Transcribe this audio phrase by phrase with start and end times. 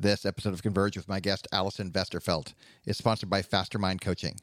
[0.00, 2.54] This episode of Converge with my guest, Allison Vesterfelt,
[2.86, 4.36] is sponsored by Fastermind Coaching.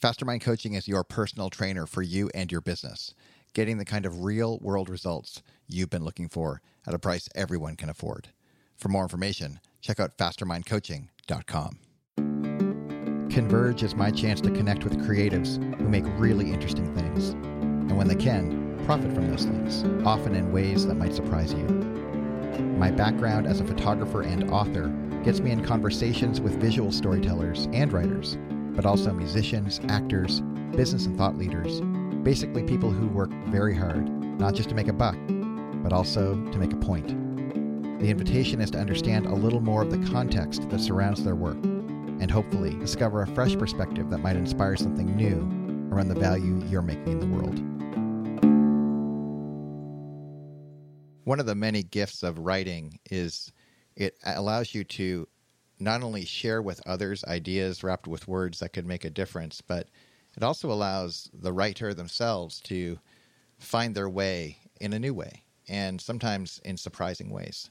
[0.00, 3.12] Fastermind Coaching is your personal trainer for you and your business,
[3.52, 7.74] getting the kind of real world results you've been looking for at a price everyone
[7.74, 8.28] can afford.
[8.76, 11.78] For more information, check out fastermindcoaching.com.
[13.30, 18.06] Converge is my chance to connect with creatives who make really interesting things, and when
[18.06, 22.09] they can, profit from those things, often in ways that might surprise you.
[22.58, 24.88] My background as a photographer and author
[25.24, 28.38] gets me in conversations with visual storytellers and writers,
[28.74, 30.40] but also musicians, actors,
[30.72, 31.80] business and thought leaders,
[32.22, 35.16] basically people who work very hard, not just to make a buck,
[35.82, 37.08] but also to make a point.
[38.00, 41.58] The invitation is to understand a little more of the context that surrounds their work,
[41.62, 45.48] and hopefully discover a fresh perspective that might inspire something new
[45.92, 47.58] around the value you're making in the world.
[51.24, 53.52] One of the many gifts of writing is
[53.96, 55.28] it allows you to
[55.78, 59.88] not only share with others ideas wrapped with words that could make a difference, but
[60.36, 62.98] it also allows the writer themselves to
[63.58, 67.70] find their way in a new way and sometimes in surprising ways.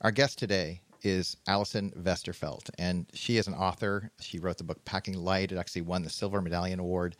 [0.00, 4.10] Our guest today is Allison Vesterfelt, and she is an author.
[4.20, 5.52] She wrote the book Packing Light.
[5.52, 7.16] It actually won the Silver Medallion Award.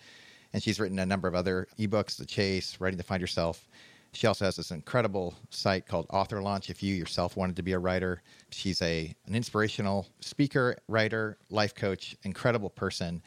[0.52, 3.68] And she's written a number of other ebooks, The Chase, Writing to Find Yourself.
[4.12, 6.68] She also has this incredible site called Author Launch.
[6.68, 11.74] If you yourself wanted to be a writer, she's a an inspirational speaker, writer, life
[11.74, 13.22] coach, incredible person.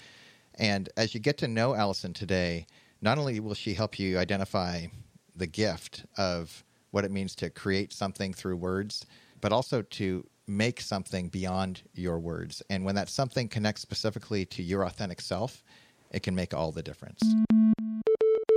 [0.56, 2.68] And as you get to know Allison today,
[3.02, 4.88] not only will she help you identify
[5.36, 9.06] the gift of what it means to create something through words,
[9.42, 12.62] but also to make something beyond your words.
[12.70, 15.64] And when that something connects specifically to your authentic self,
[16.12, 17.24] it can make all the difference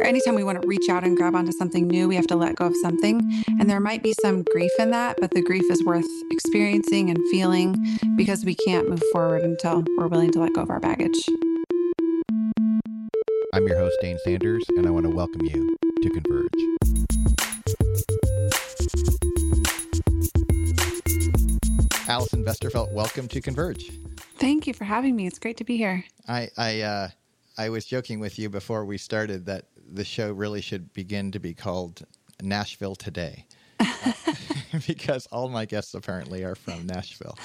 [0.07, 2.55] anytime we want to reach out and grab onto something new, we have to let
[2.55, 3.45] go of something.
[3.59, 7.19] And there might be some grief in that, but the grief is worth experiencing and
[7.31, 11.19] feeling because we can't move forward until we're willing to let go of our baggage.
[13.53, 16.51] I'm your host, Dane Sanders, and I want to welcome you to Converge.
[22.09, 23.91] Allison Vesterfelt, welcome to Converge.
[24.39, 25.27] Thank you for having me.
[25.27, 26.05] It's great to be here.
[26.29, 27.09] I I, uh,
[27.59, 31.39] I was joking with you before we started that the show really should begin to
[31.39, 32.03] be called
[32.43, 33.47] Nashville Today.
[34.87, 37.37] because all my guests apparently are from Nashville.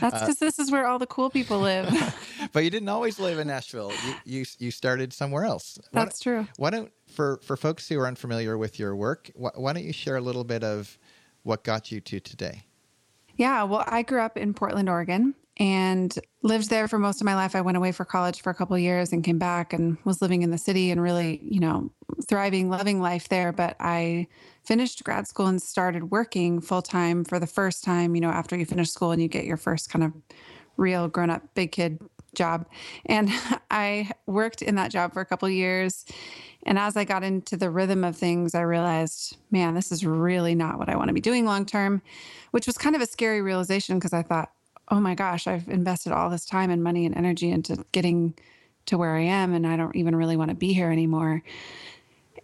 [0.00, 1.88] That's because uh, this is where all the cool people live.
[2.52, 3.92] but you didn't always live in Nashville.
[4.06, 5.78] You you, you started somewhere else.
[5.92, 6.46] That's why, true.
[6.56, 9.92] Why don't for for folks who are unfamiliar with your work, why, why don't you
[9.92, 10.98] share a little bit of
[11.42, 12.64] what got you to today?
[13.36, 17.34] Yeah, well, I grew up in Portland, Oregon, and lived there for most of my
[17.34, 17.54] life.
[17.54, 20.40] I went away for college for a couple years and came back and was living
[20.40, 21.92] in the city and really, you know,
[22.26, 23.52] thriving, loving life there.
[23.52, 24.26] But I
[24.64, 28.56] finished grad school and started working full time for the first time, you know, after
[28.56, 30.12] you finish school and you get your first kind of
[30.78, 32.00] real grown up big kid
[32.34, 32.66] job.
[33.04, 33.28] And
[33.70, 36.06] I worked in that job for a couple years.
[36.64, 40.54] And as I got into the rhythm of things, I realized, man, this is really
[40.54, 42.00] not what I want to be doing long term,
[42.50, 44.50] which was kind of a scary realization because I thought,
[44.90, 48.34] oh my gosh, I've invested all this time and money and energy into getting
[48.86, 51.42] to where I am, and I don't even really want to be here anymore.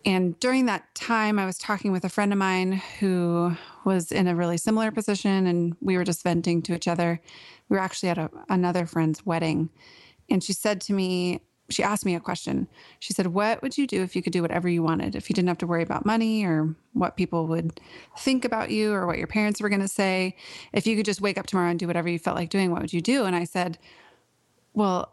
[0.05, 4.29] And during that time, I was talking with a friend of mine who was in
[4.29, 7.21] a really similar position, and we were just venting to each other.
[7.69, 9.71] We were actually at a, another friend's wedding,
[10.31, 12.69] and she said to me, she asked me a question.
[12.99, 15.17] She said, What would you do if you could do whatever you wanted?
[15.17, 17.81] If you didn't have to worry about money or what people would
[18.19, 20.37] think about you or what your parents were going to say?
[20.73, 22.83] If you could just wake up tomorrow and do whatever you felt like doing, what
[22.83, 23.25] would you do?
[23.25, 23.79] And I said,
[24.75, 25.13] Well,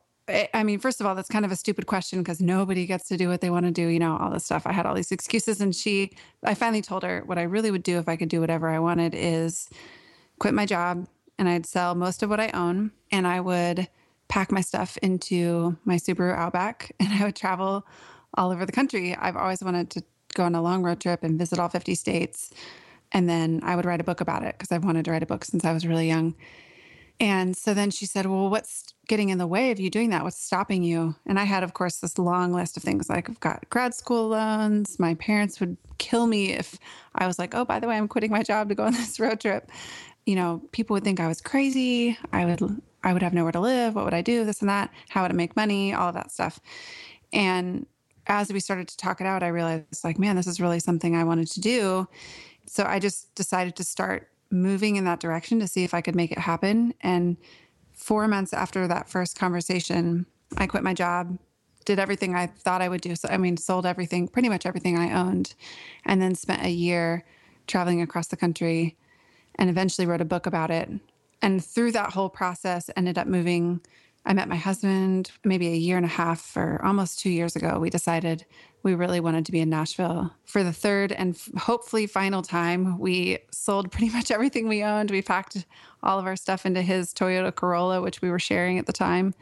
[0.54, 3.18] I mean, first of all, that's kind of a stupid question because nobody gets to
[3.18, 4.66] do what they want to do, you know, all this stuff.
[4.66, 5.60] I had all these excuses.
[5.60, 6.12] And she,
[6.44, 8.80] I finally told her what I really would do if I could do whatever I
[8.80, 9.70] wanted is
[10.40, 13.90] quit my job and I'd sell most of what I own and I would
[14.28, 17.86] pack my stuff into my Subaru Outback and I would travel
[18.36, 19.16] all over the country.
[19.16, 20.04] I've always wanted to
[20.34, 22.52] go on a long road trip and visit all 50 states.
[23.12, 25.28] And then I would write a book about it because I've wanted to write a
[25.28, 26.36] book since I was really young.
[27.20, 30.24] And so then she said, Well, what's getting in the way of you doing that?
[30.24, 31.16] What's stopping you?
[31.28, 34.30] And I had, of course, this long list of things like I've got grad school
[34.30, 35.00] loans.
[35.00, 36.80] My parents would kill me if
[37.16, 39.20] I was like, Oh, by the way, I'm quitting my job to go on this
[39.20, 39.72] road trip.
[40.26, 42.18] You know, people would think I was crazy.
[42.32, 43.96] I would I would have nowhere to live.
[43.96, 44.46] What would I do?
[44.46, 44.92] This and that.
[45.10, 45.94] How would I make money?
[45.94, 46.60] All of that stuff.
[47.32, 47.86] And
[48.28, 51.16] as we started to talk it out, I realized, like, man, this is really something
[51.16, 52.08] I wanted to do.
[52.66, 56.16] So I just decided to start moving in that direction to see if I could
[56.16, 56.94] make it happen.
[57.02, 57.38] And
[57.92, 60.26] four months after that first conversation,
[60.58, 61.38] I quit my job,
[61.86, 63.16] did everything I thought I would do.
[63.16, 65.56] So, I mean, sold everything, pretty much everything I owned,
[66.06, 67.26] and then spent a year
[67.68, 68.96] traveling across the country
[69.56, 70.90] and eventually wrote a book about it
[71.44, 73.82] and through that whole process, ended up moving.
[74.26, 77.78] I met my husband maybe a year and a half or almost two years ago.
[77.78, 78.46] We decided
[78.82, 80.34] we really wanted to be in Nashville.
[80.46, 85.12] For the third and hopefully final time, we sold pretty much everything we owned.
[85.12, 85.66] We packed
[86.02, 89.34] all of our stuff into his Toyota Corolla, which we were sharing at the time,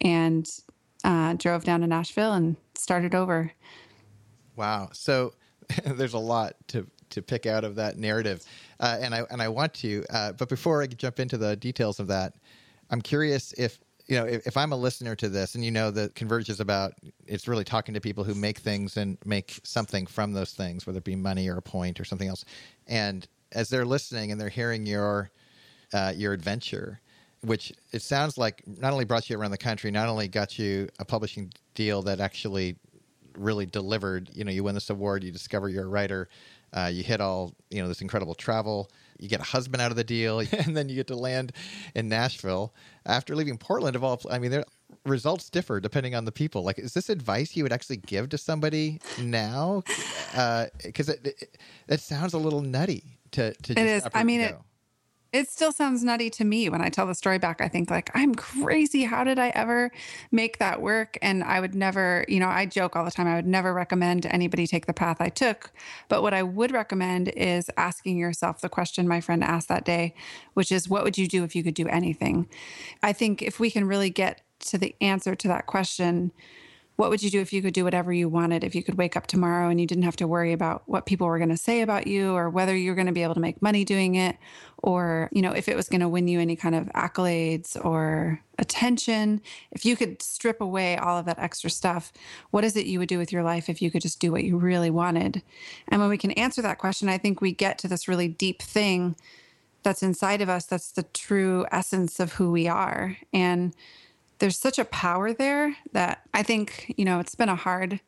[0.00, 0.50] and
[1.04, 3.52] uh, drove down to Nashville and started over.
[4.56, 4.88] Wow.
[4.92, 5.34] So
[5.84, 8.44] there's a lot to to pick out of that narrative,
[8.80, 10.04] uh, and I and I want to.
[10.10, 12.34] Uh, but before I jump into the details of that,
[12.90, 15.90] I'm curious if you know if, if, I'm a listener to this, and you know
[15.90, 16.94] that Converge is about
[17.26, 20.98] it's really talking to people who make things and make something from those things, whether
[20.98, 22.44] it be money or a point or something else,
[22.88, 25.30] and as they're listening and they're hearing your
[25.92, 27.00] uh, your adventure.
[27.42, 30.90] Which it sounds like not only brought you around the country, not only got you
[30.98, 32.76] a publishing deal that actually
[33.34, 34.28] really delivered.
[34.34, 36.28] You know, you win this award, you discover you're a writer,
[36.72, 38.90] uh, you hit all you know this incredible travel.
[39.18, 41.52] You get a husband out of the deal, and then you get to land
[41.94, 42.74] in Nashville
[43.06, 43.96] after leaving Portland.
[43.96, 44.64] Of all, I mean, their
[45.04, 46.62] results differ depending on the people.
[46.62, 49.82] Like, is this advice you would actually give to somebody now?
[50.32, 51.58] Because uh, it, it,
[51.88, 53.74] it, sounds a little nutty to to.
[53.74, 54.08] Just it is.
[54.14, 54.56] I mean, it,
[55.32, 57.60] it still sounds nutty to me when I tell the story back.
[57.60, 59.04] I think like I'm crazy.
[59.04, 59.92] How did I ever
[60.32, 61.16] make that work?
[61.22, 63.28] And I would never, you know, I joke all the time.
[63.28, 65.70] I would never recommend anybody take the path I took.
[66.08, 70.14] But what I would recommend is asking yourself the question my friend asked that day,
[70.54, 72.48] which is what would you do if you could do anything?
[73.02, 76.32] I think if we can really get to the answer to that question,
[77.00, 78.62] what would you do if you could do whatever you wanted?
[78.62, 81.26] If you could wake up tomorrow and you didn't have to worry about what people
[81.26, 83.62] were going to say about you or whether you're going to be able to make
[83.62, 84.36] money doing it
[84.82, 88.42] or, you know, if it was going to win you any kind of accolades or
[88.58, 89.40] attention.
[89.70, 92.12] If you could strip away all of that extra stuff,
[92.50, 94.44] what is it you would do with your life if you could just do what
[94.44, 95.40] you really wanted?
[95.88, 98.60] And when we can answer that question, I think we get to this really deep
[98.60, 99.16] thing
[99.84, 103.16] that's inside of us that's the true essence of who we are.
[103.32, 103.74] And
[104.40, 108.00] there's such a power there that I think, you know, it's been a hard,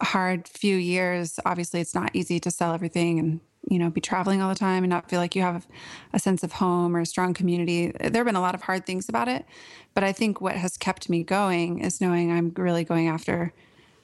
[0.00, 1.38] hard few years.
[1.44, 4.84] Obviously, it's not easy to sell everything and, you know, be traveling all the time
[4.84, 5.66] and not feel like you have
[6.12, 7.92] a sense of home or a strong community.
[8.00, 9.44] There have been a lot of hard things about it.
[9.92, 13.52] But I think what has kept me going is knowing I'm really going after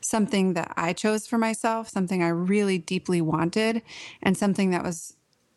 [0.01, 3.83] something that I chose for myself, something I really deeply wanted,
[4.23, 5.15] and something that was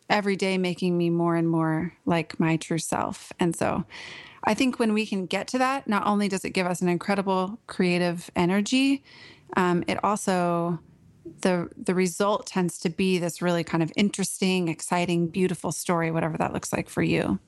[0.09, 3.31] every day making me more and more like my true self.
[3.39, 3.85] And so
[4.43, 6.89] I think when we can get to that, not only does it give us an
[6.89, 9.03] incredible creative energy,
[9.55, 10.79] um, it also
[11.41, 16.37] the the result tends to be this really kind of interesting, exciting, beautiful story, whatever
[16.37, 17.39] that looks like for you.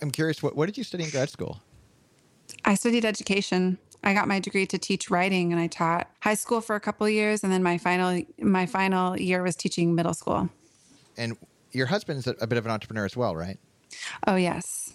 [0.00, 1.60] I'm curious, what, what did you study in grad school?
[2.64, 3.76] I studied education.
[4.02, 7.06] I got my degree to teach writing, and I taught high school for a couple
[7.06, 10.48] of years, and then my final my final year was teaching middle school.
[11.18, 11.36] And
[11.72, 13.58] your husband's a bit of an entrepreneur as well, right?
[14.26, 14.94] Oh yes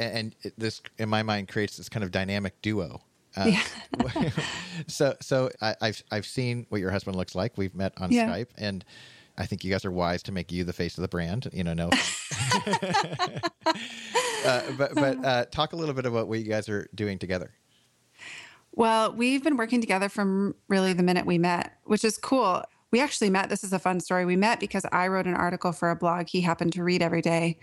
[0.00, 3.02] and this in my mind creates this kind of dynamic duo.
[3.36, 4.30] Uh, yeah.
[4.88, 7.56] so so I, have I've seen what your husband looks like.
[7.56, 8.28] We've met on yeah.
[8.28, 8.84] Skype, and
[9.38, 11.48] I think you guys are wise to make you the face of the brand.
[11.52, 11.90] You know, no.
[14.44, 17.52] uh, but but uh, talk a little bit about what you guys are doing together.
[18.72, 22.62] Well, we've been working together from really the minute we met, which is cool.
[22.92, 23.48] We actually met.
[23.48, 24.24] This is a fun story.
[24.24, 27.22] We met because I wrote an article for a blog he happened to read every
[27.22, 27.58] day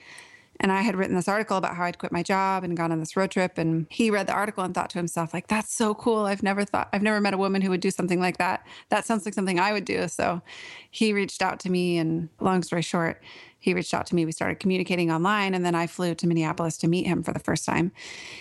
[0.59, 2.99] and I had written this article about how I'd quit my job and gone on
[2.99, 3.57] this road trip.
[3.57, 6.25] And he read the article and thought to himself, like, that's so cool.
[6.25, 8.65] I've never thought, I've never met a woman who would do something like that.
[8.89, 10.07] That sounds like something I would do.
[10.07, 10.41] So
[10.89, 11.97] he reached out to me.
[11.97, 13.21] And long story short,
[13.59, 14.25] he reached out to me.
[14.25, 15.53] We started communicating online.
[15.53, 17.91] And then I flew to Minneapolis to meet him for the first time.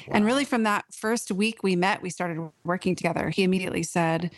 [0.09, 0.15] Wow.
[0.17, 3.29] And really, from that first week we met, we started working together.
[3.31, 4.31] He immediately said,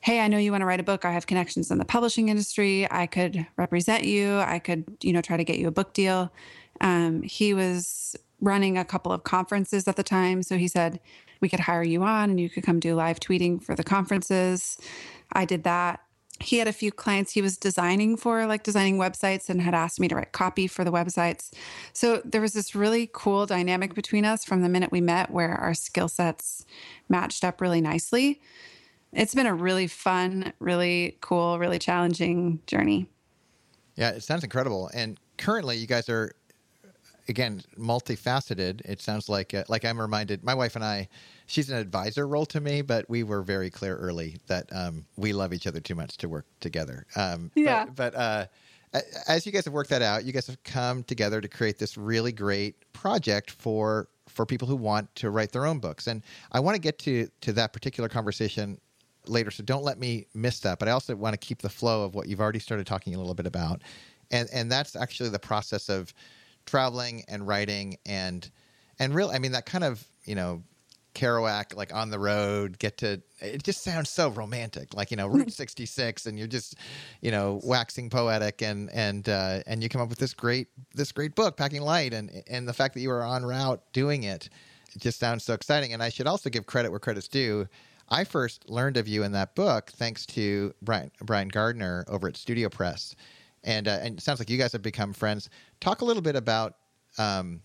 [0.00, 2.28] hey i know you want to write a book i have connections in the publishing
[2.28, 5.94] industry i could represent you i could you know try to get you a book
[5.94, 6.30] deal
[6.80, 10.42] um, he was running a couple of conferences at the time.
[10.42, 11.00] So he said,
[11.40, 14.78] we could hire you on and you could come do live tweeting for the conferences.
[15.32, 16.00] I did that.
[16.40, 20.00] He had a few clients he was designing for, like designing websites, and had asked
[20.00, 21.52] me to write copy for the websites.
[21.92, 25.52] So there was this really cool dynamic between us from the minute we met where
[25.52, 26.66] our skill sets
[27.08, 28.40] matched up really nicely.
[29.12, 33.06] It's been a really fun, really cool, really challenging journey.
[33.94, 34.90] Yeah, it sounds incredible.
[34.92, 36.32] And currently, you guys are
[37.28, 38.80] again multifaceted.
[38.84, 41.08] It sounds like uh, like i'm reminded my wife and i
[41.46, 45.32] she's an advisor role to me but we were very clear early that um, we
[45.32, 47.06] love each other too much to work together.
[47.16, 47.86] Um, yeah.
[47.86, 48.46] but, but uh,
[49.26, 51.96] as you guys have worked that out you guys have come together to create this
[51.96, 56.06] really great project for for people who want to write their own books.
[56.06, 58.80] And i want to get to to that particular conversation
[59.26, 62.04] later so don't let me miss that but i also want to keep the flow
[62.04, 63.80] of what you've already started talking a little bit about.
[64.30, 66.12] And and that's actually the process of
[66.66, 68.50] traveling and writing and
[68.98, 69.30] and real.
[69.30, 70.62] I mean, that kind of you know
[71.14, 75.26] Kerouac, like on the road, get to it just sounds so romantic, like you know
[75.26, 76.76] Route 66, and you're just
[77.20, 81.12] you know waxing poetic, and and uh, and you come up with this great this
[81.12, 84.48] great book, Packing Light, and and the fact that you were on route doing it,
[84.94, 85.92] it just sounds so exciting.
[85.92, 87.68] And I should also give credit where credit's due.
[88.08, 92.36] I first learned of you in that book thanks to Brian Brian Gardner over at
[92.36, 93.14] Studio Press,
[93.64, 95.50] and uh, and it sounds like you guys have become friends.
[95.80, 96.76] Talk a little bit about.
[97.18, 97.60] Um,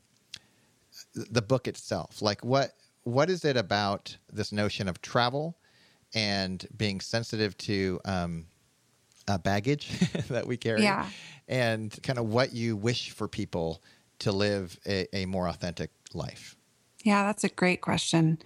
[1.13, 5.57] the book itself like what what is it about this notion of travel
[6.13, 8.45] and being sensitive to um,
[9.27, 9.89] uh, baggage
[10.29, 11.07] that we carry yeah.
[11.47, 13.81] and kind of what you wish for people
[14.19, 16.55] to live a, a more authentic life?
[17.03, 18.39] Yeah, that's a great question.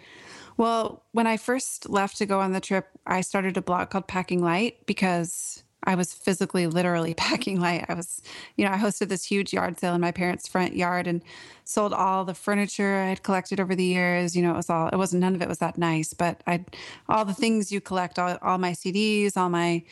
[0.57, 4.07] Well, when I first left to go on the trip, I started a blog called
[4.07, 7.85] Packing Light because I was physically, literally packing light.
[7.89, 8.21] I was,
[8.55, 11.21] you know, I hosted this huge yard sale in my parents' front yard and
[11.65, 14.35] sold all the furniture I had collected over the years.
[14.35, 16.65] You know, it was all, it wasn't, none of it was that nice, but I,
[17.09, 19.83] all the things you collect, all, all my CDs, all my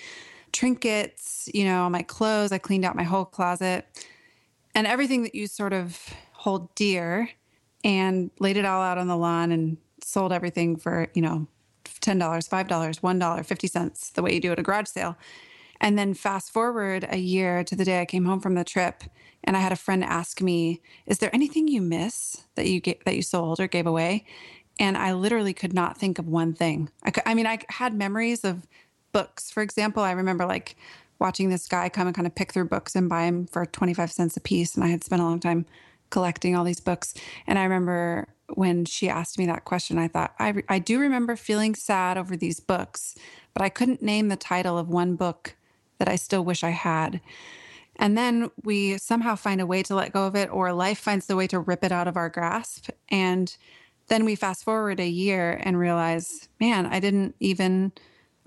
[0.52, 2.52] trinkets, you know, all my clothes.
[2.52, 3.86] I cleaned out my whole closet
[4.76, 7.30] and everything that you sort of hold dear
[7.84, 11.48] and laid it all out on the lawn and sold everything for, you know,
[12.02, 15.16] $10, $5, $1, 50 cents, the way you do at a garage sale.
[15.82, 19.04] And then fast forward a year to the day I came home from the trip,
[19.44, 23.04] and I had a friend ask me, "Is there anything you miss that you get
[23.06, 24.26] that you sold or gave away?"
[24.80, 26.90] And I literally could not think of one thing.
[27.04, 28.68] I, could, I mean, I had memories of
[29.12, 30.04] books, for example.
[30.04, 30.76] I remember like
[31.20, 34.12] watching this guy come and kind of pick through books and buy them for 25
[34.12, 34.76] cents a piece.
[34.76, 35.66] And I had spent a long time
[36.10, 37.14] collecting all these books.
[37.48, 41.36] And I remember when she asked me that question, I thought, I, I do remember
[41.36, 43.16] feeling sad over these books,
[43.54, 45.56] but I couldn't name the title of one book
[46.02, 47.22] that I still wish I had.
[47.98, 51.28] And then we somehow find a way to let go of it, or life finds
[51.28, 52.90] the way to rip it out of our grasp.
[53.10, 53.56] And
[54.08, 57.92] then we fast forward a year and realize, man, I didn't even,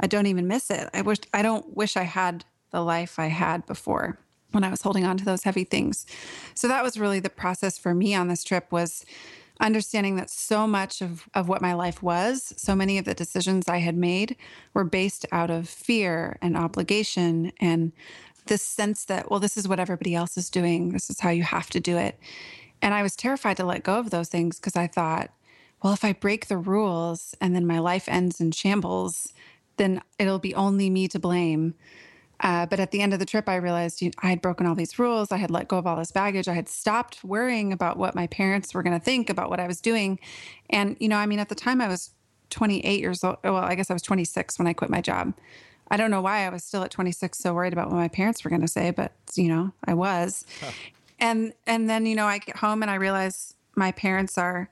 [0.01, 0.91] I don't even miss it.
[0.93, 4.19] I wish, I don't wish I had the life I had before
[4.51, 6.07] when I was holding on to those heavy things.
[6.57, 9.05] So that was really the process for me on this trip was
[9.61, 13.69] understanding that so much of, of what my life was, so many of the decisions
[13.69, 14.37] I had made
[14.73, 17.93] were based out of fear and obligation and
[18.47, 20.91] this sense that, well, this is what everybody else is doing.
[20.91, 22.19] This is how you have to do it.
[22.83, 25.31] And I was terrified to let go of those things because I thought,
[25.83, 29.33] well, if I break the rules and then my life ends in shambles,
[29.77, 31.75] then it'll be only me to blame.
[32.41, 34.67] Uh, but at the end of the trip, I realized you know, I had broken
[34.67, 35.33] all these rules.
[35.33, 36.49] I had let go of all this baggage.
[36.49, 39.67] I had stopped worrying about what my parents were going to think about what I
[39.67, 40.19] was doing.
[40.69, 42.11] And, you know, I mean, at the time I was
[42.51, 43.37] 28 years old.
[43.45, 45.35] Well, I guess I was 26 when I quit my job.
[45.91, 48.43] I don't know why I was still at 26 so worried about what my parents
[48.43, 50.45] were going to say, but, you know, I was.
[50.61, 50.71] Huh.
[51.21, 54.69] And and then, you know, I get home and I realize my parents are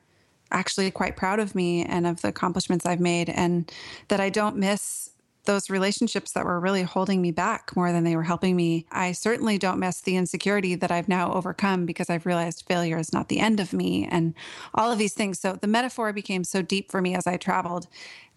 [0.50, 3.70] actually quite proud of me and of the accomplishments I've made and
[4.08, 5.11] that I don't miss
[5.44, 8.86] those relationships that were really holding me back more than they were helping me.
[8.92, 13.12] I certainly don't miss the insecurity that I've now overcome because I've realized failure is
[13.12, 14.34] not the end of me and
[14.74, 15.40] all of these things.
[15.40, 17.88] So the metaphor became so deep for me as I traveled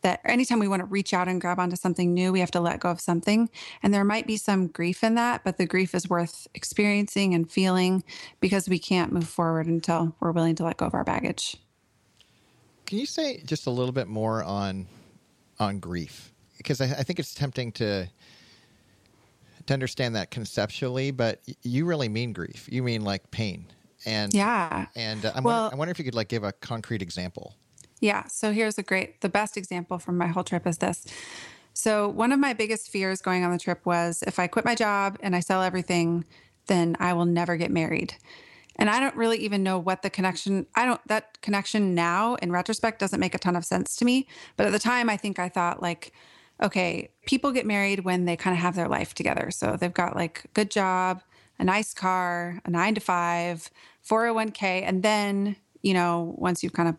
[0.02, 2.60] that anytime we want to reach out and grab onto something new, we have to
[2.60, 3.50] let go of something.
[3.82, 7.52] And there might be some grief in that, but the grief is worth experiencing and
[7.52, 8.04] feeling
[8.40, 11.58] because we can't move forward until we're willing to let go of our baggage.
[12.86, 14.86] Can you say just a little bit more on
[15.60, 16.35] on grief?
[16.66, 18.08] Because I, I, think it's tempting to
[19.68, 22.68] to understand that conceptually, but you really mean grief.
[22.72, 23.68] You mean like pain,
[24.06, 24.88] and yeah.
[24.96, 27.56] And uh, I'm well, wondering, I wonder if you could like give a concrete example.
[28.02, 28.26] Yeah.
[28.26, 31.06] So here's a great, the best example from my whole trip is this.
[31.74, 34.76] So one of my biggest fears going on the trip was if I quit my
[34.76, 36.26] job and I sell everything,
[36.68, 38.16] then I will never get married.
[38.78, 42.52] And I don't really even know what the connection, I don't, that connection now in
[42.52, 44.28] retrospect doesn't make a ton of sense to me.
[44.58, 46.12] But at the time, I think I thought like,
[46.62, 49.52] okay, people get married when they kind of have their life together.
[49.52, 51.22] So they've got like a good job,
[51.60, 53.70] a nice car, a nine to five,
[54.08, 54.84] 401k.
[54.86, 56.96] And then, you know, once you've kind of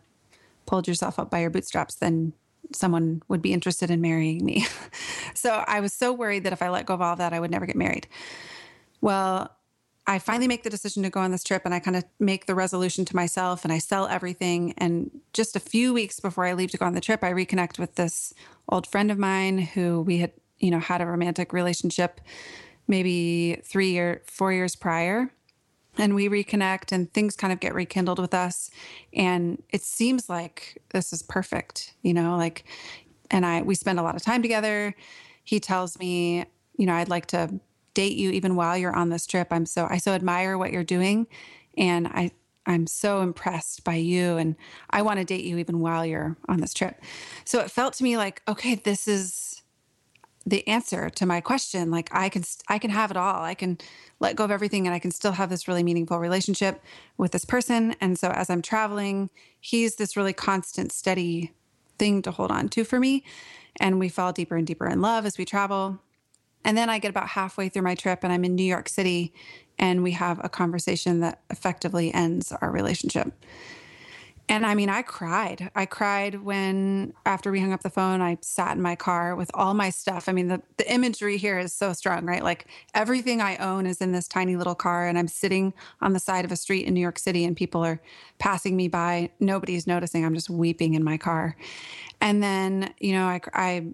[0.65, 2.33] pulled yourself up by your bootstraps, then
[2.73, 4.65] someone would be interested in marrying me.
[5.33, 7.51] so I was so worried that if I let go of all that, I would
[7.51, 8.07] never get married.
[9.01, 9.55] Well,
[10.09, 12.45] I finally make the decision to go on this trip and I kind of make
[12.45, 14.73] the resolution to myself and I sell everything.
[14.77, 17.77] And just a few weeks before I leave to go on the trip, I reconnect
[17.77, 18.33] with this
[18.69, 22.21] old friend of mine who we had, you know, had a romantic relationship
[22.87, 25.29] maybe three or four years prior.
[25.97, 28.69] And we reconnect and things kind of get rekindled with us.
[29.13, 32.63] And it seems like this is perfect, you know, like,
[33.29, 34.95] and I, we spend a lot of time together.
[35.43, 36.45] He tells me,
[36.77, 37.59] you know, I'd like to
[37.97, 39.47] date you even while you're on this trip.
[39.49, 41.25] I'm so I so admire what you're doing
[41.77, 42.31] And I,
[42.65, 44.55] I'm so impressed by you and
[44.89, 47.01] I want to date you even while you're on this trip.
[47.45, 49.63] So it felt to me like, okay, this is
[50.45, 51.91] the answer to my question.
[51.91, 53.41] Like I can, I can have it all.
[53.41, 53.77] I can
[54.19, 56.81] let go of everything and I can still have this really meaningful relationship
[57.17, 57.95] with this person.
[58.01, 61.53] And so as I'm traveling, he's this really constant, steady
[61.99, 63.23] thing to hold on to for me.
[63.79, 65.99] And we fall deeper and deeper in love as we travel.
[66.67, 69.33] And then I get about halfway through my trip and I'm in New York City
[69.79, 73.31] and we have a conversation that effectively ends our relationship.
[74.49, 75.71] And I mean, I cried.
[75.75, 79.49] I cried when, after we hung up the phone, I sat in my car with
[79.53, 80.27] all my stuff.
[80.27, 82.43] I mean, the, the imagery here is so strong, right?
[82.43, 86.19] Like everything I own is in this tiny little car, and I'm sitting on the
[86.19, 88.01] side of a street in New York City, and people are
[88.39, 89.31] passing me by.
[89.41, 90.23] Nobody's noticing.
[90.23, 91.57] I'm just weeping in my car.
[92.21, 93.87] And then, you know, I, I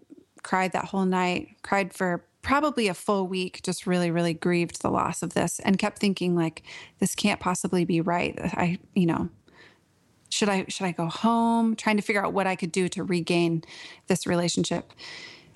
[0.44, 4.92] cried that whole night, cried for probably a full week just really really grieved the
[4.92, 6.62] loss of this and kept thinking like
[7.00, 8.38] this can't possibly be right.
[8.38, 9.30] I you know
[10.30, 11.76] should i should i go home?
[11.76, 13.64] Trying to figure out what i could do to regain
[14.08, 14.94] this relationship.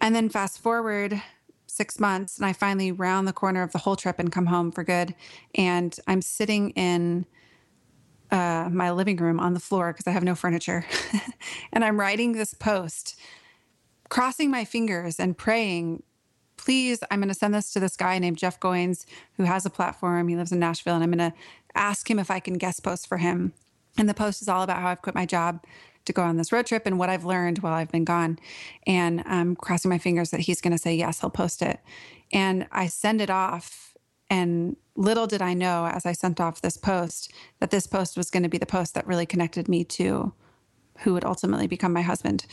[0.02, 1.22] And then fast forward
[1.68, 4.72] six months and i finally round the corner of the whole trip and come home
[4.72, 5.14] for good.
[5.54, 7.26] And i'm sitting in
[8.32, 10.86] uh, my living room on the floor because i have no furniture.
[11.74, 13.20] And i'm writing this post
[14.10, 16.04] crossing my fingers and praying
[16.68, 19.06] please, I'm going to send this to this guy named Jeff Goins,
[19.38, 20.28] who has a platform.
[20.28, 21.38] He lives in Nashville, and I'm going to
[21.76, 23.54] ask him if I can guest post for him.
[23.98, 25.64] And the post is all about how I've quit my job
[26.04, 28.38] to go on this road trip and what I've learned while I've been gone.
[28.86, 31.80] And I'm crossing my fingers that he's going to say yes, he'll post it.
[32.34, 33.96] And I send it off.
[34.30, 37.32] And little did I know as I sent off this post
[37.62, 40.34] that this post was going to be the post that really connected me to
[40.98, 42.46] who would ultimately become my husband.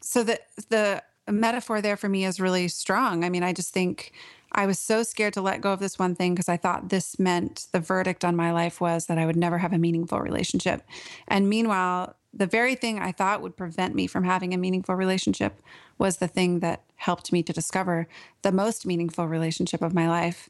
[0.00, 0.38] So the
[0.68, 3.24] the metaphor there for me is really strong.
[3.24, 4.12] I mean, I just think
[4.52, 7.18] I was so scared to let go of this one thing because I thought this
[7.18, 10.82] meant the verdict on my life was that I would never have a meaningful relationship.
[11.28, 15.60] And meanwhile, the very thing I thought would prevent me from having a meaningful relationship
[15.98, 18.08] was the thing that helped me to discover
[18.42, 20.48] the most meaningful relationship of my life.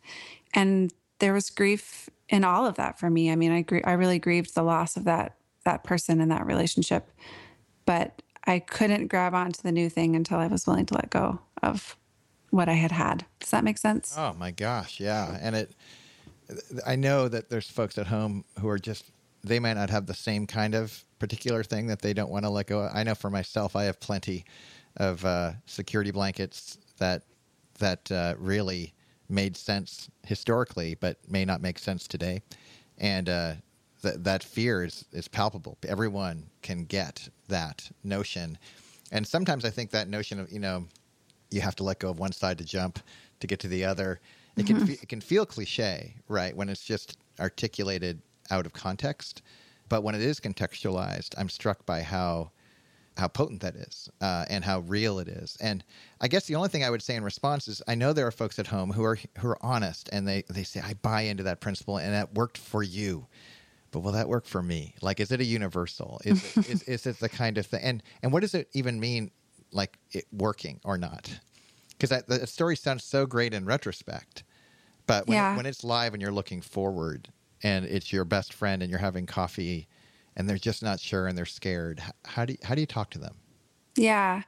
[0.55, 3.31] And there was grief in all of that for me.
[3.31, 6.47] I mean, I gr- I really grieved the loss of that that person and that
[6.47, 7.11] relationship.
[7.85, 11.41] But I couldn't grab onto the new thing until I was willing to let go
[11.63, 11.97] of
[12.51, 13.25] what I had had.
[13.39, 14.15] Does that make sense?
[14.17, 15.39] Oh my gosh, yeah.
[15.41, 15.73] And it,
[16.87, 19.05] I know that there's folks at home who are just
[19.43, 22.51] they might not have the same kind of particular thing that they don't want to
[22.51, 22.81] let go.
[22.81, 22.91] of.
[22.95, 24.45] I know for myself, I have plenty
[24.97, 27.23] of uh, security blankets that
[27.79, 28.93] that uh, really
[29.29, 32.43] made sense historically, but may not make sense today.
[32.99, 33.55] And uh,
[34.03, 35.79] that that fear is, is palpable.
[35.87, 38.59] Everyone can get that notion.
[39.13, 40.87] And sometimes I think that notion of, you know,
[41.51, 43.01] you have to let go of one side to jump
[43.41, 44.21] to get to the other.
[44.57, 44.77] It mm-hmm.
[44.79, 46.57] can fe- it can feel cliche, right?
[46.57, 49.43] When it's just articulated out of context,
[49.89, 52.51] but when it is contextualized, I'm struck by how
[53.17, 55.57] how potent that is uh, and how real it is.
[55.61, 55.85] And
[56.21, 58.33] I guess the only thing I would say in response is I know there are
[58.33, 61.43] folks at home who are who are honest and they they say I buy into
[61.45, 63.27] that principle and that worked for you
[63.91, 64.95] but will that work for me?
[65.01, 66.21] Like, is it a universal?
[66.25, 67.81] Is it, is, is it the kind of thing?
[67.83, 69.31] And and what does it even mean,
[69.73, 71.41] like it working or not?
[71.99, 74.43] Because the story sounds so great in retrospect,
[75.07, 75.53] but when, yeah.
[75.53, 77.29] it, when it's live and you're looking forward,
[77.63, 79.87] and it's your best friend and you're having coffee,
[80.35, 83.11] and they're just not sure and they're scared, how do you, how do you talk
[83.11, 83.37] to them?
[83.97, 84.43] Yeah,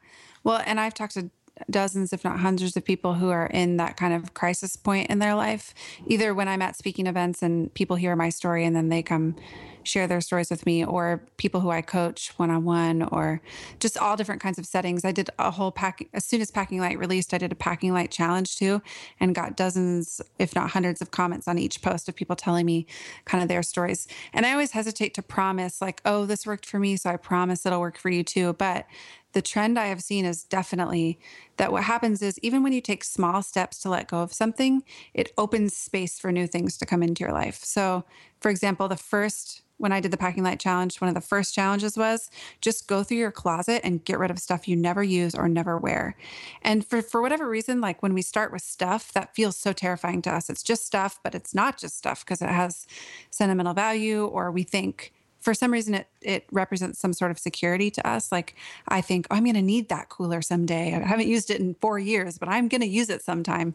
[0.44, 1.31] well, and I've talked to
[1.70, 5.18] dozens, if not hundreds, of people who are in that kind of crisis point in
[5.18, 5.75] their life.
[6.07, 9.37] Either when I'm at speaking events and people hear my story and then they come
[9.85, 13.40] share their stories with me, or people who I coach one on one, or
[13.81, 15.05] just all different kinds of settings.
[15.05, 17.92] I did a whole pack as soon as Packing Light released, I did a Packing
[17.92, 18.83] Light challenge too,
[19.18, 22.87] and got dozens, if not hundreds, of comments on each post of people telling me
[23.25, 24.07] kind of their stories.
[24.33, 27.66] And I always hesitate to promise, like, oh, this worked for me, so I promise
[27.66, 28.53] it'll work for you too.
[28.53, 28.87] But
[29.33, 31.18] the trend I have seen is definitely
[31.57, 34.83] that what happens is even when you take small steps to let go of something,
[35.14, 37.62] it opens space for new things to come into your life.
[37.64, 38.05] So,
[38.40, 41.57] for example, the first when I did the packing light challenge, one of the first
[41.57, 45.35] challenges was just go through your closet and get rid of stuff you never use
[45.35, 46.16] or never wear.
[46.62, 50.23] And for for whatever reason, like when we start with stuff, that feels so terrifying
[50.23, 50.49] to us.
[50.49, 52.87] It's just stuff, but it's not just stuff because it has
[53.31, 57.90] sentimental value or we think for some reason it it represents some sort of security
[57.90, 58.33] to us.
[58.33, 58.55] Like
[58.88, 60.94] i think oh, i'm going to need that cooler someday.
[60.94, 63.74] I haven't used it in 4 years but i'm going to use it sometime.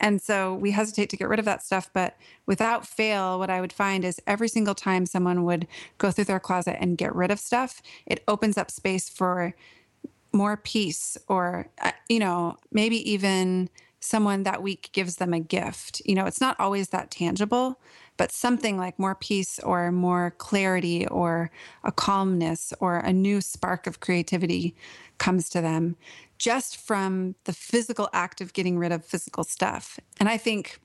[0.00, 2.16] And so we hesitate to get rid of that stuff but
[2.46, 5.66] without fail what i would find is every single time someone would
[5.98, 9.54] go through their closet and get rid of stuff it opens up space for
[10.32, 13.68] more peace or uh, you know maybe even
[14.00, 16.02] someone that week gives them a gift.
[16.04, 17.80] You know, it's not always that tangible,
[18.18, 21.50] but something like more peace or more clarity or
[21.84, 24.76] a calmness or a new spark of creativity
[25.16, 25.96] comes to them
[26.36, 29.98] just from the physical act of getting rid of physical stuff.
[30.20, 30.78] And I think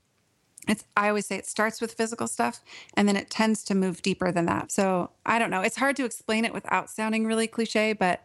[0.67, 2.61] it's I always say it starts with physical stuff
[2.95, 4.71] and then it tends to move deeper than that.
[4.71, 5.61] So I don't know.
[5.61, 8.23] It's hard to explain it without sounding really cliche, but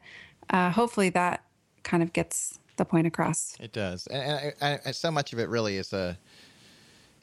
[0.51, 1.45] uh, hopefully that
[1.83, 3.57] kind of gets the point across.
[3.59, 6.17] It does, and, and, and so much of it really is a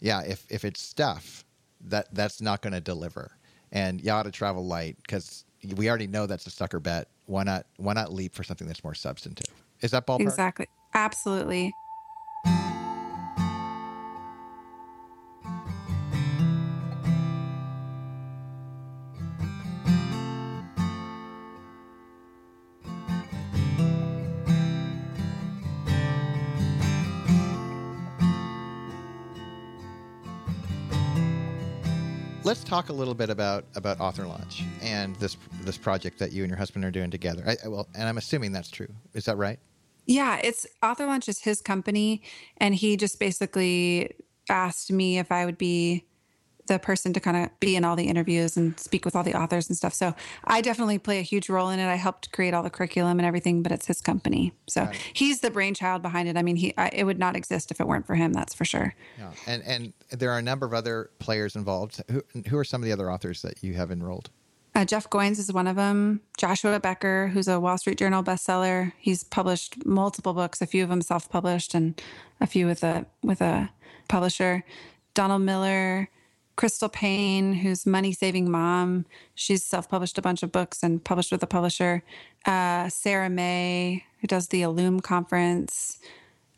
[0.02, 0.22] yeah.
[0.22, 1.46] If if it's stuff
[1.82, 3.32] that that's not going to deliver,
[3.72, 7.08] and you ought to travel light because we already know that's a sucker bet.
[7.26, 7.66] Why not?
[7.78, 9.48] Why not leap for something that's more substantive?
[9.82, 10.22] Is that ballpark?
[10.22, 10.68] Exactly.
[10.94, 11.74] Absolutely.
[32.76, 36.50] Talk a little bit about about author launch and this this project that you and
[36.50, 37.44] your husband are doing together.
[37.48, 38.90] I, well, and I'm assuming that's true.
[39.14, 39.60] Is that right?
[40.08, 42.22] Yeah, it's author launch is his company,
[42.58, 44.14] and he just basically
[44.50, 46.06] asked me if I would be
[46.68, 49.34] the person to kind of be in all the interviews and speak with all the
[49.34, 49.94] authors and stuff.
[49.94, 51.88] So I definitely play a huge role in it.
[51.88, 54.54] I helped create all the curriculum and everything, but it's his company.
[54.68, 56.38] So he's the brainchild behind it.
[56.38, 58.34] I mean, he I, it would not exist if it weren't for him.
[58.34, 58.96] That's for sure.
[59.18, 62.02] Yeah, and and there are a number of other players involved.
[62.10, 64.30] Who who are some of the other authors that you have enrolled?
[64.74, 66.20] Uh, Jeff Goins is one of them.
[66.38, 70.90] Joshua Becker, who's a Wall Street Journal bestseller, he's published multiple books, a few of
[70.90, 72.02] them self-published, and
[72.42, 73.70] a few with a with a
[74.10, 74.66] publisher.
[75.14, 76.10] Donald Miller,
[76.56, 79.06] Crystal Paine, who's Money Saving Mom.
[79.34, 82.04] She's self published a bunch of books and published with a publisher.
[82.46, 86.00] Uh, Sarah Mae, who does the Allume conference.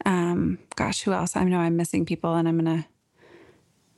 [0.05, 1.35] Um, gosh, who else?
[1.35, 2.87] I know I'm missing people, and I'm gonna.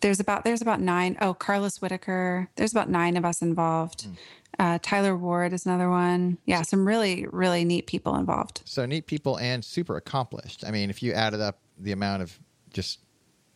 [0.02, 1.18] There's about there's about nine.
[1.20, 2.50] Oh, Carlos Whitaker.
[2.56, 4.08] There's about nine of us involved.
[4.08, 4.16] Mm.
[4.58, 6.38] Uh, Tyler Ward is another one.
[6.46, 8.62] Yeah, some really really neat people involved.
[8.64, 10.64] So neat people and super accomplished.
[10.66, 12.40] I mean, if you added up the amount of
[12.72, 13.00] just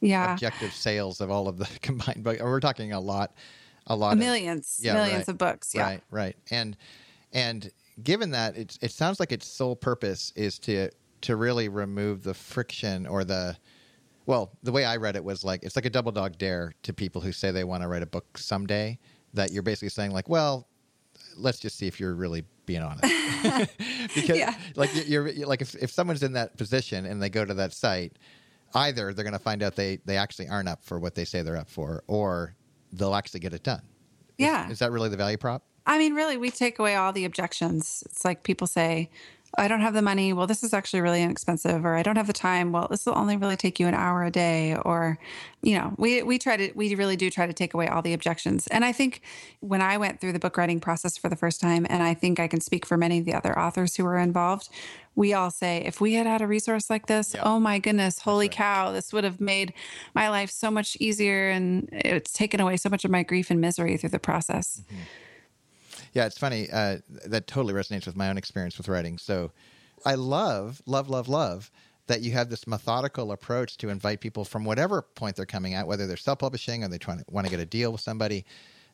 [0.04, 0.34] yeah.
[0.34, 2.42] objective sales of all of the combined books.
[2.42, 3.34] We're talking a lot,
[3.88, 5.74] a lot, millions, of, yeah, millions right, of books.
[5.74, 6.36] Yeah, right, right.
[6.52, 6.78] And
[7.32, 7.72] and
[8.04, 10.90] given that, it it sounds like its sole purpose is to
[11.22, 13.56] to really remove the friction or the
[14.26, 16.94] well, the way I read it was like it's like a double dog dare to
[16.94, 19.00] people who say they want to write a book someday.
[19.34, 20.68] That you're basically saying like, well,
[21.36, 23.04] let's just see if you're really being honest,
[24.16, 24.56] because yeah.
[24.76, 27.74] like you're, you're like if if someone's in that position and they go to that
[27.74, 28.18] site
[28.76, 31.42] either they're going to find out they they actually aren't up for what they say
[31.42, 32.56] they're up for, or
[32.92, 33.82] they'll actually get it done.
[34.38, 35.64] Yeah, is, is that really the value prop?
[35.86, 38.04] I mean, really, we take away all the objections.
[38.06, 39.10] It's like people say,
[39.56, 40.34] I don't have the money.
[40.34, 42.72] Well, this is actually really inexpensive, or I don't have the time.
[42.72, 45.20] Well, this will only really take you an hour a day, or,
[45.62, 48.14] you know, we we try to we really do try to take away all the
[48.14, 48.66] objections.
[48.68, 49.22] And I think
[49.60, 52.40] when I went through the book writing process for the first time, and I think
[52.40, 54.70] I can speak for many of the other authors who were involved,
[55.16, 58.46] we all say, if we had had a resource like this, oh my goodness, holy
[58.46, 58.52] right.
[58.52, 59.74] cow, this would have made
[60.14, 63.62] my life so much easier and it's taken away so much of my grief and
[63.62, 64.82] misery through the process.
[64.86, 65.02] Mm-hmm.
[66.14, 66.70] Yeah, it's funny.
[66.72, 69.18] Uh, that totally resonates with my own experience with writing.
[69.18, 69.52] So
[70.06, 71.72] I love, love, love, love
[72.08, 75.88] that you have this methodical approach to invite people from whatever point they're coming at,
[75.88, 78.46] whether they're self publishing or they trying to want to get a deal with somebody,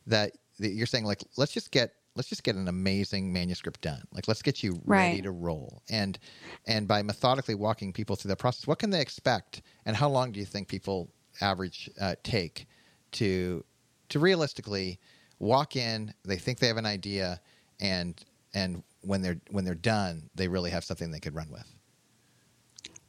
[0.07, 4.01] that you're saying, like, let's just get let's just get an amazing manuscript done.
[4.11, 5.09] Like let's get you right.
[5.09, 5.81] ready to roll.
[5.89, 6.19] And
[6.65, 9.61] and by methodically walking people through that process, what can they expect?
[9.85, 11.09] And how long do you think people
[11.41, 12.67] average uh, take
[13.13, 13.63] to
[14.09, 14.99] to realistically
[15.39, 16.13] walk in?
[16.25, 17.39] They think they have an idea,
[17.79, 18.21] and
[18.53, 21.73] and when they're when they're done, they really have something they could run with.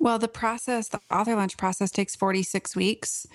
[0.03, 3.27] Well, the process, the author launch process takes 46 weeks.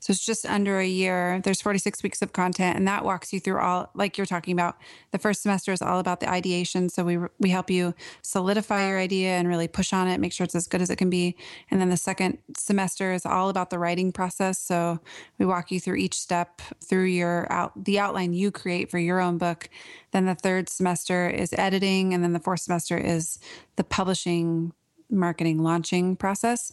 [0.00, 1.40] So it's just under a year.
[1.44, 4.76] There's 46 weeks of content, and that walks you through all, like you're talking about.
[5.12, 6.88] The first semester is all about the ideation.
[6.88, 10.44] So we we help you solidify your idea and really push on it, make sure
[10.44, 11.36] it's as good as it can be.
[11.70, 14.58] And then the second semester is all about the writing process.
[14.58, 15.00] So
[15.38, 19.20] we walk you through each step through your out the outline you create for your
[19.20, 19.68] own book.
[20.12, 23.38] Then the third semester is editing, and then the fourth semester is
[23.76, 24.72] the publishing
[25.14, 26.72] marketing launching process.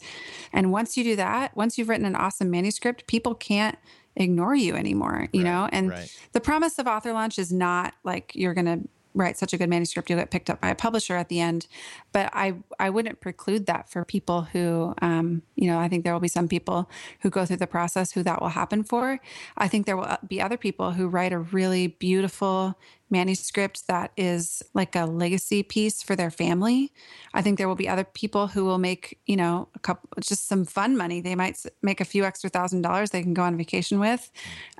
[0.51, 3.77] And once you do that, once you've written an awesome manuscript, people can't
[4.15, 5.69] ignore you anymore, you right, know?
[5.71, 6.17] And right.
[6.33, 9.69] the promise of author launch is not like you're going to write such a good
[9.69, 11.67] manuscript you'll get picked up by a publisher at the end
[12.11, 16.13] but i i wouldn't preclude that for people who um, you know i think there
[16.13, 16.89] will be some people
[17.21, 19.19] who go through the process who that will happen for
[19.57, 22.77] i think there will be other people who write a really beautiful
[23.11, 26.91] manuscript that is like a legacy piece for their family.
[27.33, 30.47] I think there will be other people who will make, you know, a couple, just
[30.47, 31.21] some fun money.
[31.21, 34.31] They might make a few extra thousand dollars they can go on vacation with.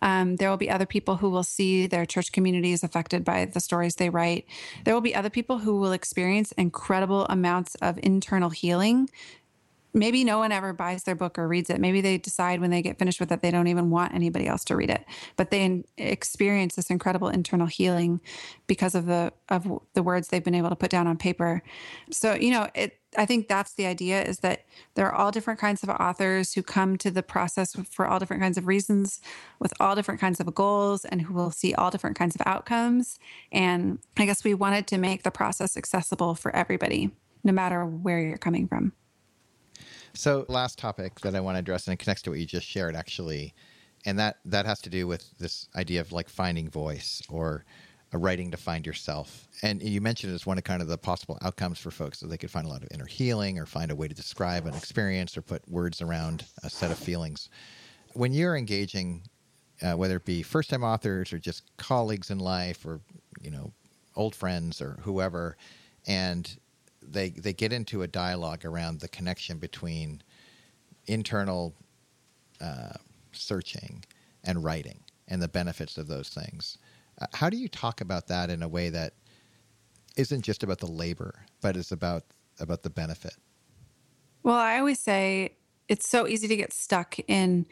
[0.02, 3.60] Um, there will be other people who will see their church communities affected by the
[3.60, 4.46] stories they write.
[4.86, 9.10] There will be other people who will experience incredible amounts of internal healing
[9.93, 11.80] maybe no one ever buys their book or reads it.
[11.80, 14.63] Maybe they decide when they get finished with it, they don't even want anybody else
[14.65, 15.06] to read it.
[15.36, 18.21] But they experience this incredible internal healing
[18.67, 21.62] because of the of the words they've been able to put down on paper.
[22.10, 22.97] So you know, it.
[23.17, 26.63] I think that's the idea: is that there are all different kinds of authors who
[26.63, 29.19] come to the process for all different kinds of reasons,
[29.60, 33.19] with all different kinds of goals, and who will see all different kinds of outcomes.
[33.51, 37.12] And I guess we wanted to make the process accessible for everybody,
[37.43, 38.93] no matter where you're coming from.
[40.13, 42.67] So, last topic that I want to address, and it connects to what you just
[42.67, 43.54] shared, actually,
[44.06, 47.65] and that that has to do with this idea of like finding voice or
[48.13, 49.47] a writing to find yourself.
[49.63, 52.28] And you mentioned it as one of kind of the possible outcomes for folks that
[52.28, 54.74] they could find a lot of inner healing or find a way to describe an
[54.74, 57.50] experience or put words around a set of feelings.
[58.13, 59.24] When you're engaging,
[59.82, 63.00] uh, whether it be first time authors or just colleagues in life or,
[63.41, 63.71] you know,
[64.15, 65.56] old friends or whoever,
[66.06, 66.58] and
[67.02, 70.22] they they get into a dialogue around the connection between
[71.08, 71.74] internal
[72.60, 72.94] uh,
[73.32, 74.04] searching
[74.44, 76.78] and writing and the benefits of those things.
[77.20, 79.14] Uh, how do you talk about that in a way that
[80.18, 82.24] isn't just about the labor, but is about
[82.60, 83.36] about the benefit?
[84.44, 85.56] Well, I always say
[85.88, 87.66] it's so easy to get stuck in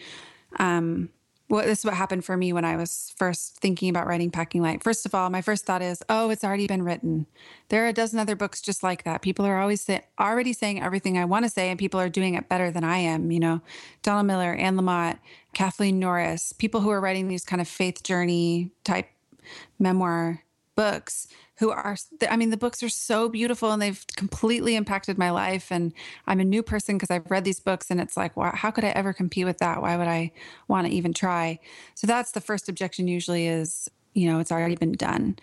[0.58, 1.10] um,
[1.50, 4.62] well, this is what happened for me when I was first thinking about writing Packing
[4.62, 4.84] Light.
[4.84, 7.26] First of all, my first thought is, oh, it's already been written.
[7.70, 9.24] There are a dozen other books just like that.
[9.24, 12.36] People are always say, already saying everything I want to say, and people are doing
[12.36, 13.32] it better than I am.
[13.32, 13.62] You know,
[14.04, 15.18] Donald Miller, Anne Lamott,
[15.54, 19.10] Kathleen Norris, people who are writing these kind of faith journey type
[19.80, 20.44] memoir
[20.76, 21.28] books
[21.60, 21.96] who are
[22.30, 25.94] i mean the books are so beautiful and they've completely impacted my life and
[26.26, 28.84] i'm a new person because i've read these books and it's like wow, how could
[28.84, 29.82] i ever compete with that?
[29.82, 30.32] Why would i
[30.68, 31.60] want to even try?
[31.96, 35.38] So that's the first objection usually is you know it's already been done.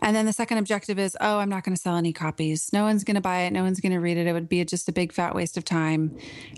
[0.00, 2.72] And then the second objective is oh i'm not going to sell any copies.
[2.72, 3.52] No one's going to buy it.
[3.52, 4.26] No one's going to read it.
[4.26, 6.16] It would be just a big fat waste of time.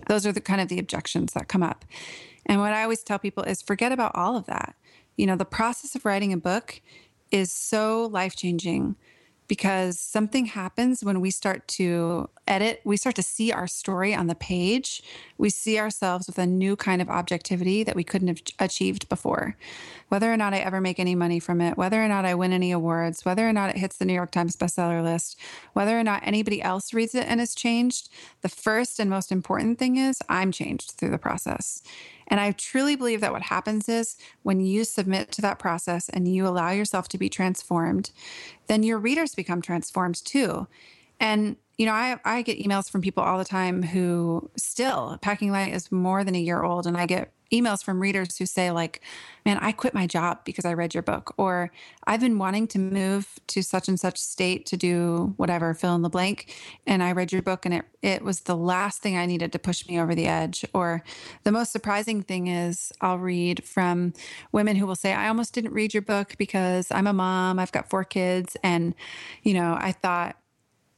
[0.09, 1.85] Those are the kind of the objections that come up.
[2.47, 4.75] And what i always tell people is forget about all of that.
[5.17, 6.81] You know the process of writing a book
[7.31, 8.97] is so life changing
[9.49, 14.27] because something happens when we start to edit, we start to see our story on
[14.27, 15.03] the page.
[15.39, 19.57] We see ourselves with a new kind of objectivity that we couldn't have achieved before.
[20.09, 22.53] Whether or not I ever make any money from it, whether or not I win
[22.53, 25.39] any awards, whether or not it hits the New York Times bestseller list,
[25.73, 28.11] whether or not anybody else reads it and is changed,
[28.43, 31.83] the first and most important thing is I'm changed through the process.
[32.29, 36.33] And I truly believe that what happens is when you submit to that process and
[36.33, 38.11] you allow yourself to be transformed,
[38.67, 40.69] then your readers become transformed too.
[41.21, 45.53] And you know, I I get emails from people all the time who still Packing
[45.53, 48.71] Light is more than a year old, and I get emails from readers who say
[48.71, 49.01] like
[49.45, 51.71] man i quit my job because i read your book or
[52.07, 56.03] i've been wanting to move to such and such state to do whatever fill in
[56.03, 56.55] the blank
[56.87, 59.59] and i read your book and it, it was the last thing i needed to
[59.59, 60.65] push me over the edge.
[60.75, 61.03] Or
[61.45, 64.13] the most surprising thing is i'll read from
[64.53, 67.73] women who will say i almost didn't read your book because i'm a mom i've
[67.73, 68.95] got four kids and
[69.43, 70.37] you know i thought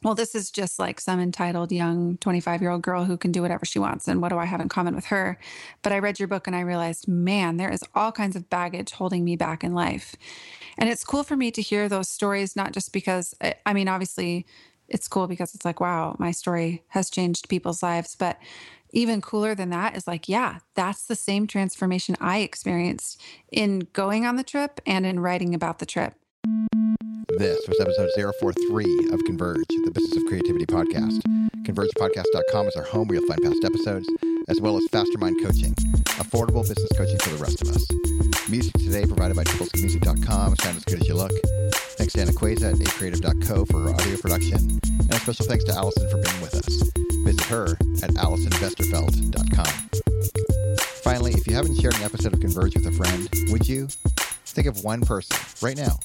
[0.02, 3.42] well, this is just like some entitled young 25 year old girl who can do
[3.42, 4.08] whatever she wants.
[4.08, 5.38] And what do I have in common with her?
[5.82, 8.92] But I read your book and I realized, man, there is all kinds of baggage
[8.92, 10.16] holding me back in life.
[10.78, 13.88] And it's cool for me to hear those stories, not just because, eh, I mean,
[13.88, 14.46] obviously,
[14.88, 18.16] it's cool because it's like, wow, my story has changed people's lives.
[18.16, 18.38] But
[18.92, 23.20] even cooler than that is like, yeah, that's the same transformation I experienced
[23.52, 26.14] in going on the trip and in writing about the trip.
[27.40, 31.22] This was episode 043 of Converge, the Business of Creativity podcast.
[31.62, 34.06] ConvergePodcast.com is our home where you'll find past episodes,
[34.48, 35.72] as well as Fastermind Coaching,
[36.20, 37.86] affordable business coaching for the rest of us.
[38.50, 40.56] Music today provided by TripleSmusic.com.
[40.56, 41.32] Sound as good as you look.
[41.96, 44.58] Thanks to Anna Queza at acreative.co for her audio production.
[44.58, 46.82] And a special thanks to Allison for being with us.
[47.24, 47.68] Visit her
[48.02, 49.88] at AllisonVesterfelt.com.
[51.04, 53.88] Finally, if you haven't shared an episode of Converge with a friend, would you?
[54.60, 55.98] Think of one person right now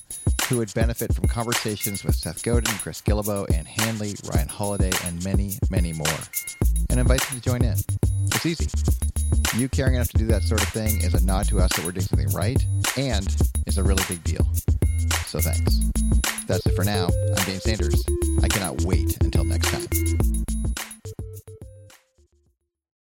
[0.47, 5.21] who would benefit from conversations with Seth Godin, Chris Guillebeau, Ann Handley, Ryan Holiday, and
[5.25, 6.07] many, many more.
[6.89, 7.75] And invite them to join in.
[8.27, 8.69] It's easy.
[9.57, 11.83] You caring enough to do that sort of thing is a nod to us that
[11.83, 12.65] we're doing something right
[12.95, 13.27] and
[13.67, 14.47] is a really big deal.
[15.25, 15.77] So thanks.
[16.47, 17.09] That's it for now.
[17.35, 18.05] I'm Dane Sanders.
[18.41, 20.24] I cannot wait until next time.